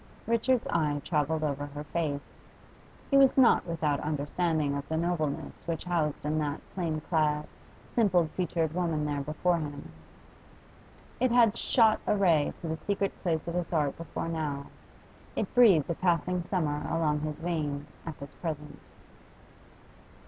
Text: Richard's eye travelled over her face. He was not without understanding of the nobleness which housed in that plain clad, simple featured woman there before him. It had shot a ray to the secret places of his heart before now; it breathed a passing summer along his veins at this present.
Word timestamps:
Richard's 0.25 0.65
eye 0.71 0.99
travelled 1.05 1.43
over 1.43 1.67
her 1.67 1.83
face. 1.83 2.33
He 3.11 3.17
was 3.17 3.37
not 3.37 3.67
without 3.67 3.99
understanding 3.99 4.73
of 4.75 4.87
the 4.89 4.97
nobleness 4.97 5.61
which 5.67 5.83
housed 5.83 6.25
in 6.25 6.39
that 6.39 6.59
plain 6.73 7.01
clad, 7.01 7.45
simple 7.93 8.25
featured 8.35 8.73
woman 8.73 9.05
there 9.05 9.21
before 9.21 9.59
him. 9.59 9.91
It 11.19 11.29
had 11.29 11.55
shot 11.55 11.99
a 12.07 12.17
ray 12.17 12.51
to 12.61 12.67
the 12.67 12.77
secret 12.77 13.13
places 13.21 13.49
of 13.49 13.53
his 13.53 13.69
heart 13.69 13.95
before 13.95 14.27
now; 14.27 14.65
it 15.35 15.53
breathed 15.53 15.87
a 15.87 15.93
passing 15.93 16.41
summer 16.49 16.83
along 16.89 17.19
his 17.19 17.39
veins 17.39 17.95
at 18.03 18.19
this 18.19 18.33
present. 18.33 18.81